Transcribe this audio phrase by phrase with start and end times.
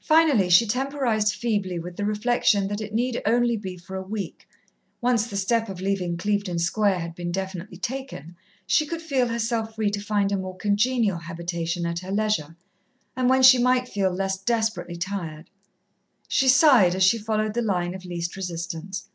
[0.00, 4.46] Finally she temporized feebly with the reflection that it need only be for a week
[5.00, 9.74] once the step of leaving Clevedon Square had been definitely taken, she could feel herself
[9.74, 12.54] free to find a more congenial habitation at her leisure,
[13.16, 15.50] and when she might feel less desperately tired.
[16.28, 19.08] She sighed, as she followed the line of least resistance.